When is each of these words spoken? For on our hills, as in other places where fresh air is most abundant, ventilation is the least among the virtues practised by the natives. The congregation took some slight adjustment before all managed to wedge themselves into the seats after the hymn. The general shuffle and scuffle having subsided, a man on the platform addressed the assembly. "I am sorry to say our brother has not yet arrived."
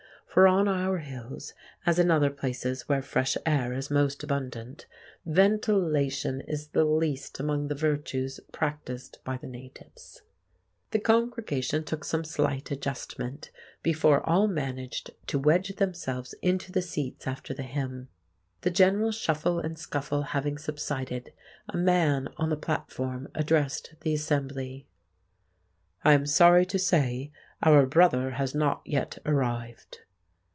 For 0.33 0.47
on 0.47 0.65
our 0.69 0.99
hills, 0.99 1.51
as 1.85 1.99
in 1.99 2.09
other 2.09 2.29
places 2.29 2.87
where 2.87 3.01
fresh 3.01 3.35
air 3.45 3.73
is 3.73 3.91
most 3.91 4.23
abundant, 4.23 4.85
ventilation 5.25 6.39
is 6.47 6.67
the 6.69 6.85
least 6.85 7.41
among 7.41 7.67
the 7.67 7.75
virtues 7.75 8.39
practised 8.53 9.17
by 9.25 9.35
the 9.35 9.47
natives. 9.47 10.21
The 10.91 10.99
congregation 10.99 11.83
took 11.83 12.05
some 12.05 12.23
slight 12.23 12.71
adjustment 12.71 13.51
before 13.83 14.21
all 14.25 14.47
managed 14.47 15.11
to 15.27 15.37
wedge 15.37 15.75
themselves 15.75 16.33
into 16.41 16.71
the 16.71 16.81
seats 16.81 17.27
after 17.27 17.53
the 17.53 17.63
hymn. 17.63 18.07
The 18.61 18.71
general 18.71 19.11
shuffle 19.11 19.59
and 19.59 19.77
scuffle 19.77 20.21
having 20.21 20.57
subsided, 20.57 21.33
a 21.67 21.75
man 21.75 22.29
on 22.37 22.49
the 22.49 22.55
platform 22.55 23.27
addressed 23.35 23.95
the 23.99 24.13
assembly. 24.13 24.87
"I 26.05 26.13
am 26.13 26.25
sorry 26.25 26.65
to 26.67 26.79
say 26.79 27.33
our 27.61 27.85
brother 27.85 28.31
has 28.35 28.55
not 28.55 28.81
yet 28.85 29.17
arrived." 29.25 29.99